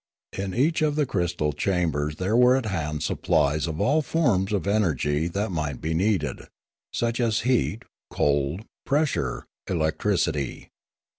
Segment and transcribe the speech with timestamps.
[0.33, 4.51] In each of the crystal chambers there were at hand supplies of all the forms
[4.51, 6.47] of energy that might be needed,
[6.91, 10.69] such as heat, cold, pressure, electricity.